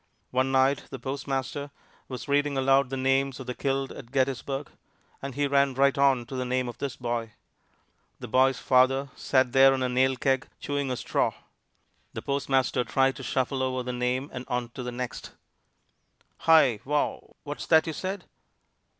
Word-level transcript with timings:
One 0.31 0.51
night 0.51 0.85
the 0.89 0.97
postmaster 0.97 1.69
was 2.07 2.27
reading 2.27 2.57
aloud 2.57 2.89
the 2.89 2.97
names 2.97 3.39
of 3.39 3.45
the 3.45 3.53
killed 3.53 3.91
at 3.91 4.11
Gettysburg, 4.11 4.71
and 5.21 5.35
he 5.35 5.45
ran 5.45 5.75
right 5.75 5.95
on 5.95 6.25
to 6.25 6.35
the 6.35 6.43
name 6.43 6.67
of 6.67 6.79
this 6.79 6.95
boy. 6.95 7.33
The 8.19 8.27
boy's 8.27 8.57
father 8.57 9.11
sat 9.15 9.51
there 9.51 9.75
on 9.75 9.83
a 9.83 9.89
nail 9.89 10.15
keg, 10.15 10.47
chewing 10.59 10.89
a 10.89 10.97
straw. 10.97 11.35
The 12.13 12.23
postmaster 12.23 12.83
tried 12.83 13.15
to 13.17 13.21
shuffle 13.21 13.61
over 13.61 13.83
the 13.83 13.93
name 13.93 14.31
and 14.33 14.43
on 14.47 14.69
to 14.69 14.81
the 14.81 14.91
next. 14.91 15.33
"Hi! 16.47 16.79
Wha 16.83 17.19
what's 17.43 17.67
that 17.67 17.85
you 17.85 17.93
said?" 17.93 18.25